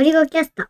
[0.00, 0.64] ゴリゴキャスト。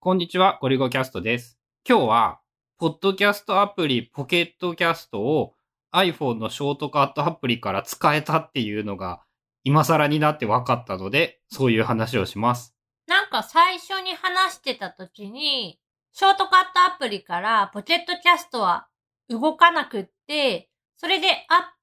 [0.00, 1.58] こんにちは、ゴリゴキャストです。
[1.86, 2.40] 今日は、
[2.78, 5.52] ポッドキャストアプリポケットキャストを
[5.92, 9.20] iPhone のショートカットアプリから使えたっていうのが
[9.62, 12.74] 今更になって分かったので、そういう話をします。
[13.06, 15.78] なんか最初に話してた時に、
[16.14, 18.88] ショートカットアプリからポケットキャストは
[19.28, 21.26] 動かなくって、それで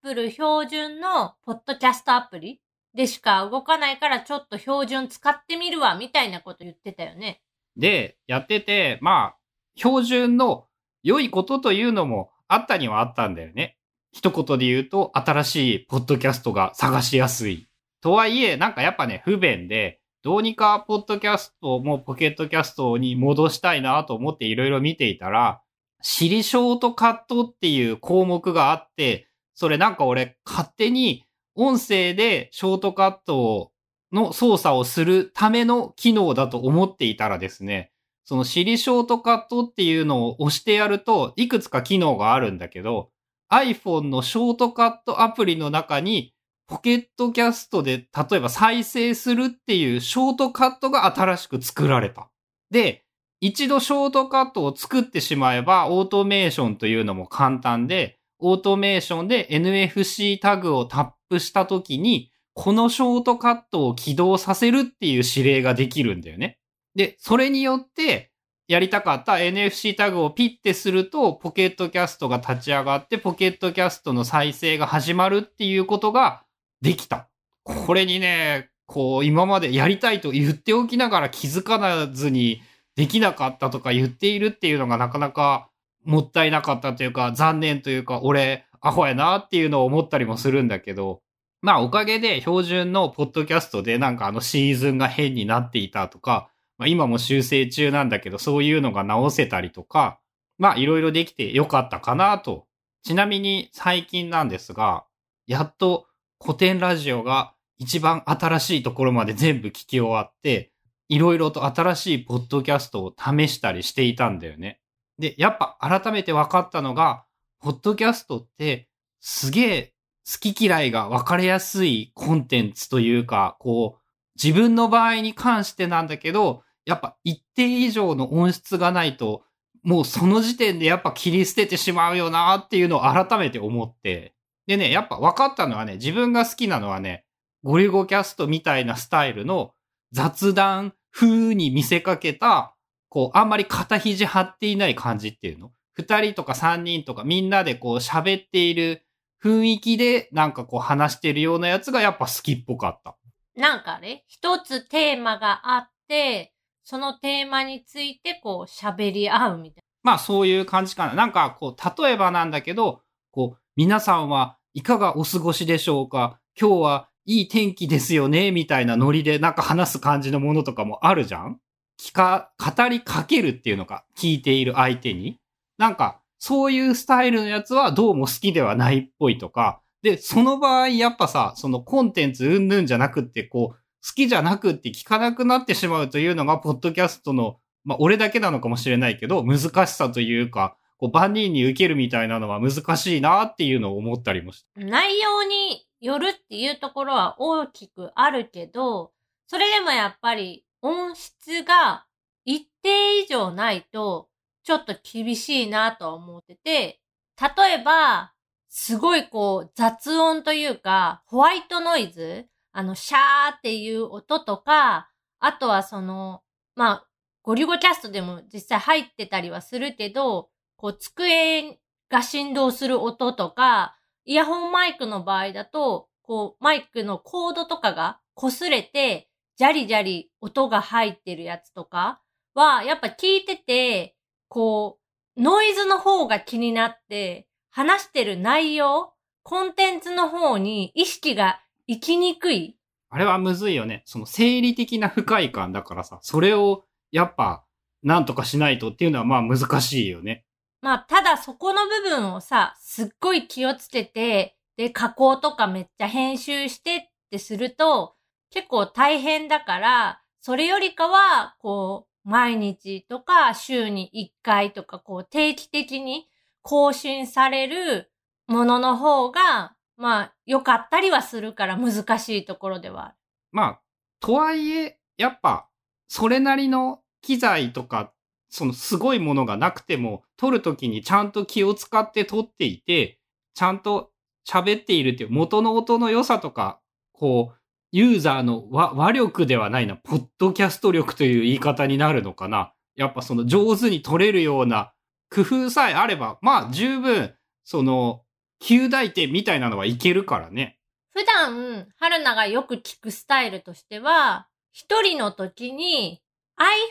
[0.02, 2.60] Apple 標準のポッドキャストアプリ
[2.96, 7.42] でしか動かないからちょっと標準使ってみるわ、みたいなこと言ってたよね。
[7.76, 9.38] で、やってて、まあ、
[9.76, 10.68] 標準の
[11.02, 13.78] 良いことというのもあったにはあったんだよね。
[14.12, 17.68] 一言で言うと、新しいポッドキャストが探しやすい。
[18.00, 25.62] とはいえ、なんかやっぱね、不便で、どうにかポッドキャストもポケットキャストに戻したいなと思っていろいろ見ていたら、
[26.02, 31.26] シリショートカットっていう項目があって、それなんか俺勝手に
[31.56, 33.72] 音声でショートカット
[34.12, 37.92] の操作をするための機能だと思っていたらですね、
[38.26, 43.10] そのシリショートカットっていうのを押してやると、いくつか機能があるんだけど、
[43.52, 46.34] iPhone のショートカットアプリの中に、
[46.68, 52.32] ポケットキャストで例えば再生するっていうショートカットが新しく作られた。
[52.72, 53.04] で、
[53.42, 66.60] 一度ショートカットを作ってしまえば、オートメーションというのも簡単で、オートメーションで NFC タグをタップしたときに、このショートカットを起動させるっていう指令ができるんだよね。
[66.96, 68.32] で、それによって、
[68.68, 76.44] やりたかった NFC タグをピッてすると、ポケットキャストが立ち上がって、ポケットキャストの再生が始まるっていうことが
[76.82, 77.28] できた。
[77.64, 82.62] これにね、こう、今までやりたいと言っておきながら気づかずに
[82.96, 85.70] できなかったとか言っているっていうのがなかなか
[86.06, 91.23] もったいなかったというか、残念というか、俺、アホやなっていうのを思ったりもするんだけど、
[91.64, 100.20] まあおかげで標準のポッドキャストでなんかあのシーズンが変になっていたとか、まあ今も修正中なんだけどそういうのが直せたりとか、
[100.58, 102.68] まあいろいろできてよかったかなと。
[103.02, 105.06] ちなみに最近なんですが、
[105.48, 106.06] やっと
[106.42, 110.74] 古典ラジオが一番新しいところまで全部聞き終わって、
[111.08, 114.82] いろいろと新しいポッドキャストを試したりしていたんだよね。
[115.18, 117.24] で、やっぱ改めて分かったのが、
[117.62, 118.90] ポッドキャストって
[119.22, 119.94] すげえ
[120.26, 124.02] 好き嫌いが分かれやすいコンテンツというか、こう、
[124.42, 129.44] 自分の場合に関してなんだけど、やっぱ一定以上の音質がないと、
[129.84, 134.34] もうその時点でやっぱ切り捨ててしまうよなっていうのを改めて思って。
[134.66, 137.26] でね、やっぱ分かったのはね、自分が好きなのはね、
[137.64, 139.74] ゴリゴキャストみたいなスタイルの
[140.12, 142.76] 雑談風に見せかけた、
[143.10, 145.72] こう、あんまり肩肘張っていない感じっていうの。
[145.94, 149.04] 二人とか三人とかみんなでこう喋っている
[149.44, 153.18] 雰囲気でなんかこう話してるようなやつがやっぱ好きっぽかった。
[153.56, 161.14] なんかね、一つテーマがあって、そのテーマについてこう喋り合うみたいまあそういう感じかな。
[161.14, 166.40] なんかこう、例えばなんだけど、こう、皆さんはいかがお過ごしでしょうか？
[166.60, 168.52] 今日はいい天気ですよね？
[168.52, 171.60] みたいなノリでなんか話す感じのものとかもあるじゃん？
[172.00, 175.38] 聞か、語りかけるっていうのか、聞いている相手に？
[175.78, 194.84] なんか、そういうスタイルのやつはどうも好きではないっぽいとか、で、その場合やっぱさ、そのコンテンツうんぬんじゃなくって、こう、好きじゃなくって聞かなくなってしまうというのが、ポッドキャストの、まあ、俺だけなのかもしれないけど、難しさというか、こう、万人に受けるみたいなのは難しいなっていうのを思ったりもした。
[194.84, 199.14] 内容によるっていうところは大きくあるけど、
[199.48, 202.06] それでもやっぱり音質が
[202.44, 204.28] 一定以上ないと、
[204.64, 207.02] ちょっと厳しいなと思ってて、
[207.40, 208.34] 例えば、
[208.70, 215.10] すごいこう雑音というか、ホワイトノイズあの、シャーっていう音とか、
[215.40, 216.42] あとはその、
[216.76, 217.08] まあ、
[217.44, 223.96] ゴリゴキャストでも実際入ってたりはするけど、こう、机が振動する音とか、
[224.26, 232.22] イヤホンマイクの場合だと、こう、マイクのコードとかが擦れて、ジャリジャリ音が入ってるやつとか
[232.56, 234.16] は、やっぱ聞いてて、
[234.54, 235.00] こ
[235.36, 242.78] う、ノイズの方が気になって、話してる内容、コンテンツの方に意識が行きにくい。
[243.10, 244.04] あれはむずいよね。
[244.06, 247.66] その生理的な不快感だからさ、それをやっぱ、
[248.04, 250.46] なんとかしないとっていうのはまあ難しいよね。
[250.84, 257.02] まあ、ただそこの部分をさ、すっごい気をつけて、で、加工とかめっちゃ編集してっ
[257.32, 258.14] てすると、
[258.52, 264.10] 結構大変だから、それよりかは、こう、毎日とか週に
[264.42, 266.28] 1回とか、こう、定期的に
[266.62, 268.12] 更新される
[268.48, 273.16] ものの方が、まあ、良かったりはするから難しいところではある。
[273.52, 273.82] まあ、
[274.20, 275.68] とはいえ、やっぱ、
[276.08, 278.14] それなりの機材とか、
[278.50, 283.20] そのすごいものがなくても、撮るときにちゃんと気を使って撮っていて、
[283.54, 284.12] ちゃんと
[284.48, 286.80] 喋っているっていう元の音の良さとか、
[287.12, 287.63] こう、
[287.96, 292.74] ユーザーの和和力ではないな、ポッドキャスト力という言い方になるのかな。
[292.96, 294.94] やっぱその上手に撮れるような
[295.32, 298.24] 工夫さえあれば、まあ十分、その、
[298.60, 300.80] 旧大点みたいなのはいけるからね。
[301.12, 306.24] 普段、春菜がよく聞くスタイルとしては、一人の時に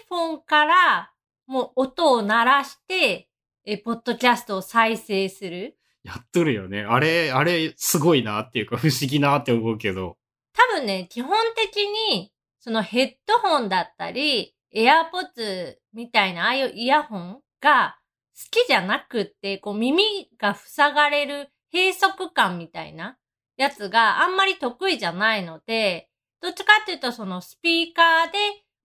[0.09, 1.11] iPhone から
[1.49, 3.29] もう音を鳴らして、
[3.65, 5.77] え、ポッドキャストを再生する。
[6.05, 6.83] やっとるよね。
[6.83, 10.17] あれ、あれ、すごいなっていうか不思議なって思うけど。
[10.55, 17.99] 多分ね、基本的に、そのヘッドホンだったり、エアポッツみたいなああいうイヤホンが
[18.35, 20.05] 好きじゃなくって、こう耳
[20.39, 23.19] が塞がれる閉塞感みたいな
[23.57, 26.09] やつがあんまり得意じゃないので、
[26.41, 28.39] どっちかっていうとそのスピーカーで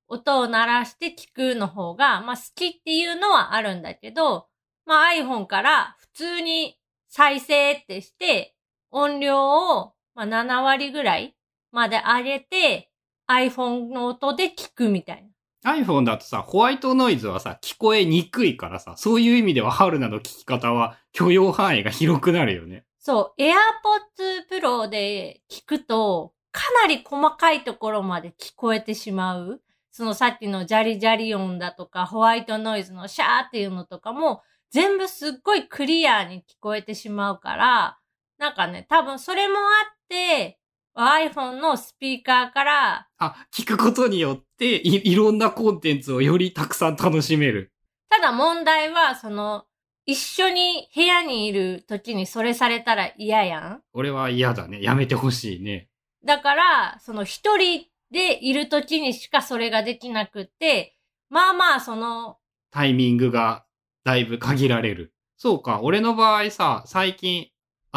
[0.07, 4.47] 音を鳴らして聞くの方が、まあ好きっていうのはあるんだけど、
[4.85, 6.77] まあ iPhone から普通に
[7.07, 8.55] 再生ってして、
[8.91, 11.36] 音量をまあ7割ぐらい
[11.71, 12.89] まで上げて、
[13.29, 15.23] iPhone の音で聞くみたい
[15.63, 15.75] な。
[15.75, 22.85] iPhone だとさ、ホワイトノイズはさ、聞こえにくいからさ、そういう意味では春菜の聞き方は許容範囲が広くなるよね。
[22.99, 29.61] そう、AirPods Pro で聞くと、かなり細かいところまで聞こえてしまう。
[29.91, 37.97] そのさっきのジャリジャリ音だとか、ホワイトノイズのシャーっていうのとかも、全部すっごいクリアに聞こえてしまうから、
[38.37, 39.59] なんかね、多分それもあ
[39.91, 40.59] って、
[40.97, 47.71] iPhone のスピーカーから、あ、聞くことによってい、いろんなコンテンツをよりたくさん楽しめる。
[48.09, 49.65] ただ問題は、その、
[50.05, 53.81] 一緒に部屋にいる時にそれされたら嫌やん。
[53.93, 54.81] 俺は嫌だね。
[54.81, 55.89] やめてほしいね。
[56.25, 60.95] だから、その一人でいる時にしかそれができなくって、
[61.29, 62.37] まあまあ、その、
[62.71, 63.65] タイミングが
[64.03, 65.13] だいぶ限られる。
[65.35, 67.49] そうか、俺の場合さ、最近、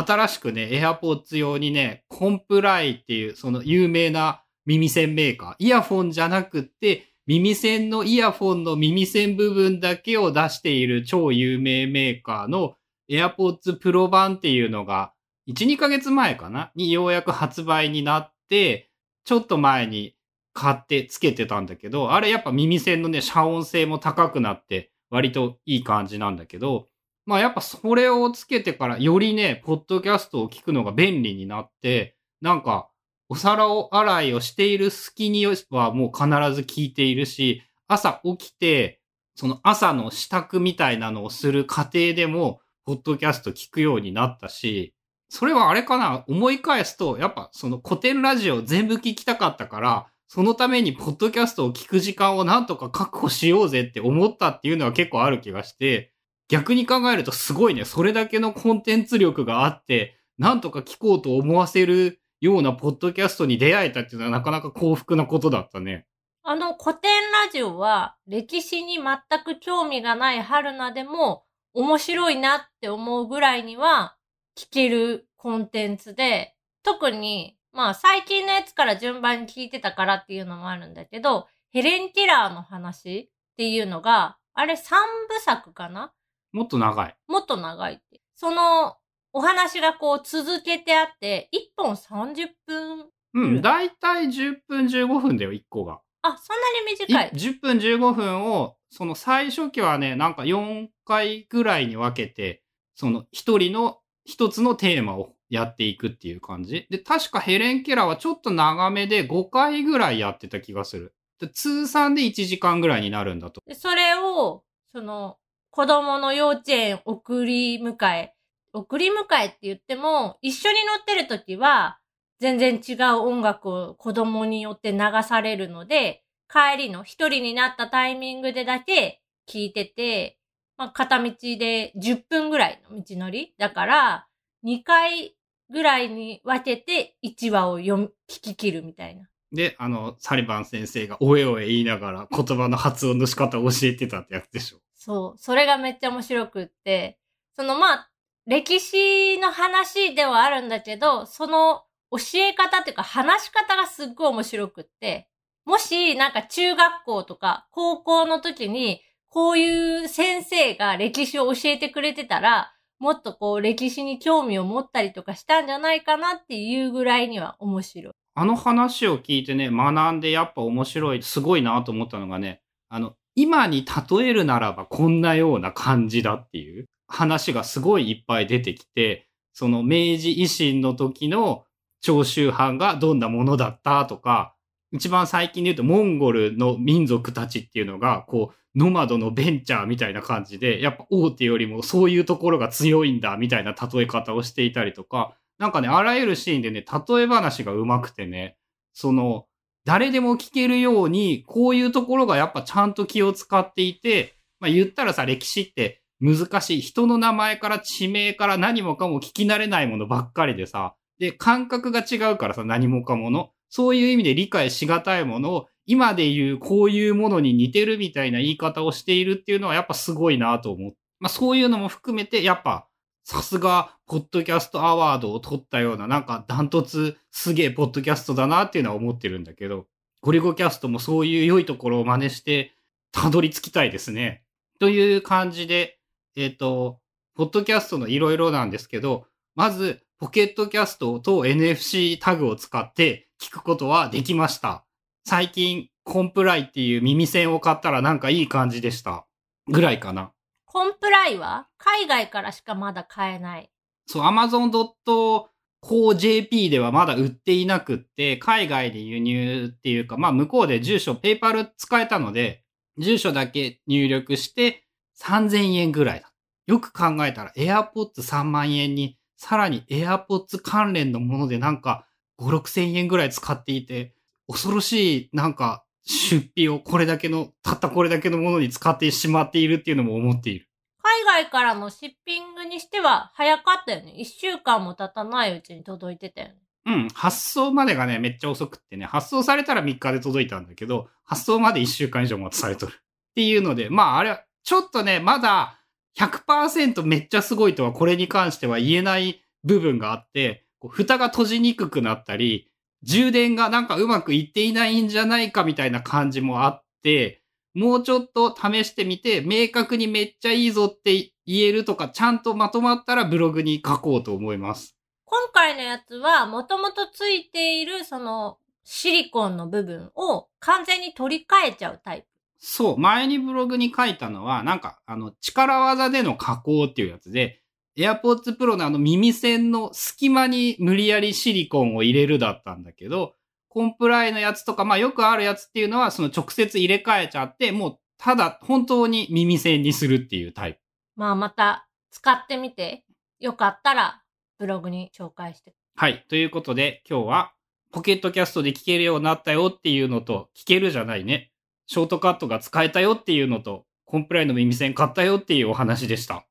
[0.07, 12.75] 新しくね、AirPods 用にね、コンプライっていう、その有名な耳栓メーカー、イヤフォンじゃなくって、耳栓のイヤフォンの耳栓部分だけを出している超有名メーカーの
[13.09, 15.13] AirPods Pro 版っていうのが、
[15.49, 16.71] 1、2ヶ月前かな？
[16.75, 18.91] にようやく発売になって、
[19.25, 20.15] ちょっと前に
[20.53, 26.87] 買ってつけてたんだけど、あれやっぱ耳栓のね、遮音性も高くなって、割といい感じなんだけど、
[27.31, 32.91] まあやっぱそれをつけてからよりね、ポッドキャストを聞くのが便利になって、なんか、
[33.29, 39.01] お皿を洗いをしている隙にはもう必ず聞いているし、朝起きて、
[39.37, 44.93] その朝の支度みたいなのをする過程でも、ポッドキャスト聞くようになったし、
[45.29, 56.13] それはあれかな思い返すと、やっぱその古典ラジオ全部聞きたかったから、そのためにポッドキャストを聞く時間をなんとか確保しようぜって思ったっていうのは結構ある気がして、
[56.51, 66.07] 逆に考えるとすごいね、それだけのコンテンツ力があって、なんとか聞こうと思わせるようなポッドキャストに出会えたっていうのはなかなか幸福なことだったね。
[66.43, 67.11] あの古典
[67.45, 71.45] ラジオは歴史に全く興味がない春菜でも
[71.75, 74.17] 面白いなって思うぐらいには
[74.59, 84.99] 聞けるコンテンツで、特に、まあ最近のやつから順番に聞いてたからっていうのもあるんだけど、ヘレン・ケラーの話っていうのが、あれ三
[85.29, 86.13] 部作かな？
[86.53, 87.17] もっと長い。
[87.29, 88.21] もっと長いって。
[88.35, 88.97] その
[89.33, 93.01] お話がこう続けてあって、1本30分。
[93.01, 96.01] ううんん、だいたい10分15分だよ、1個が。
[96.23, 97.31] あ、そんなに短い。
[97.31, 102.65] 10分15分を、その最初期はね、なんか4回ぐらいに分けて、
[102.97, 106.87] その一人の一つのテーマをやっていくっていう感じ。
[106.91, 111.15] で、確かヘレン・ケラーはちょっと長めで5回ぐらいやってた気がする。
[111.39, 113.63] で通算で1時間ぐらいになるんだと。
[113.67, 115.39] で、それを、その、
[115.71, 118.35] 子供の幼稚園送り迎え、
[118.73, 121.99] 送り迎えって言っても、一緒に乗ってる時は、
[122.41, 130.39] 全然違う音楽を子供によって流されるので、帰りの一人になったタイミングでだけ聞いてて、
[130.77, 134.27] まあ、片道で10分ぐらいの道のりだから、
[134.65, 135.37] 2回
[135.71, 139.29] ぐらいに分けて1話を読み、聞き切るみたいな。
[139.53, 144.79] で、あの、サリバン先生がおえおえ言いながら言葉の発音の仕方を教えてたってやつでしょ。
[145.01, 145.39] そう。
[145.39, 147.19] それがめっちゃ面白くって、
[147.57, 148.11] そのまあ、
[148.47, 155.29] 歴史の話ではあるんだけど、その教え方っていうか話し方がすっごい面白くって、
[155.65, 168.13] もしなんか中学校とか高校の時にこういう先生が歴史を教えてくれてたら、もっとこう歴史に興味を持ったりとかしたんじゃないかなっていうぐらいには面白い。
[168.35, 181.65] あの話を聞いてね、学んでやっぱ面白い、すごいなと思ったのがね、あの、今に例えるならばこんなような感じだっていう話がすごいいっぱい出てきて、その明治維新の時の
[182.01, 184.55] 長州藩がどんなものだったとか、
[184.93, 198.57] 一番最近で言うとモンゴルの民族たちっていうのが、こう、ノマドのベンチャーみたいな感じで、やっぱ大手よりもそういうところが強いんだみたいな例え方をしていたりとか、なんかね、あらゆるシーンでね、例え話が上手くてね、
[198.93, 199.47] その、
[199.85, 206.81] 誰でも聞けるように、こういうところがやっぱちゃんと気を使っていて、まあ言ったらさ、歴史って難しい。
[206.81, 213.51] 人の名前から地名から何もかも聞き慣れないものばっかりでさ、で、感覚が違うからさ、何もかもの。
[213.69, 220.93] そういう意味で理解しがたいものを、今で言うこういうものに似てるみたいな言い方をしているっていうのはやっぱすごいなと思う。
[221.19, 222.87] まあそういうのも含めて、やっぱ、
[223.31, 229.87] さすが、ポッドキャストアワードを取ったような、なんかダントツすげえポッドキャストだなっていうのは思ってるんだけど、
[230.21, 232.73] ゴリゴキャストもそういう良いところを真似して、
[233.13, 234.43] たどり着きたいですね。
[234.81, 236.01] という感じで、
[236.37, 236.99] えっ、ー、と、
[237.37, 244.85] ポッドキャストのいろいろなんですけど、まず、ポケットキャストと NFC タグを使って聞くことはできました。
[245.25, 249.25] 最近、コンプライっていう耳栓を買ったらなんかいい感じでした。
[249.69, 250.33] ぐらいかな。
[250.73, 253.73] コンプライは海外からしかまだ買えない。
[254.07, 262.63] そう、Amazon.co.jp ではまだ売っていなくって、海外で輸入っていうか、まあ向こうで住所、ペーパル使えたので、
[262.99, 264.87] 住所だけ入力して
[265.21, 266.31] 3000円ぐらいだ。
[266.69, 272.07] よく考えたら AirPods 3万円にさらに AirPods 関連のものでなんか
[272.39, 274.15] 5、6千円ぐらい使っていて、
[274.47, 280.67] 恐ろしいなんか出費をこれだけの、たったこれだけのものに使ってしまっているっていうのも思っている。
[281.03, 284.15] 海外からのシッピングにしては早かったよね。
[284.19, 286.55] 1週間も経たないうちに届いてたよね。
[286.87, 287.09] うん。
[287.09, 292.93] 発送までがね、めっちゃ遅くってね、発送されたら3日で届いたんだけど、発送まで1週間以上待たされとる。
[292.93, 295.79] っていうので、まああれは、ちょっとね、まだ
[296.19, 302.70] 100%めっちゃすごいとはこれに関しては言えない部分があって、蓋が閉じにくくなったり、
[303.03, 307.43] 充電がなんかうまくいっていないんじゃないかみたいな感じもあって、
[307.75, 314.97] もうちょっと試してみて、明確にめっちゃいいぞって言えるとか、ちゃんとまとまったらブログに書こうと思います。
[315.25, 322.27] 今回のやつは、もともとついている、その、シリコンの部分を完全に取り替えちゃうタイプ。
[322.59, 327.60] そう、前にブログに書いたのは、なんか、あの、力技での加工っていうやつで、
[328.01, 333.35] AirPods Pro のあの耳栓の隙間に無理やりシリコンを入れるだったんだけど、
[333.69, 340.81] コンプライのやつとか、まあよくあるやつっていうのは、その直接入れ替えちゃって、もう、ただ本当に耳栓にするっていうタイプ。
[341.17, 343.05] まあまた使ってみて、
[343.39, 344.23] よかったら
[344.59, 345.75] ブログに紹介して。
[345.97, 346.25] はい。
[346.29, 347.53] ということで、今日は
[347.93, 351.51] ポケットキャストで聞けるようになったよっていうのと、聞けるじゃないね。
[351.87, 356.47] ショートカットが使えたよっていうのと、コンプライの耳栓買ったよっていうお話でした。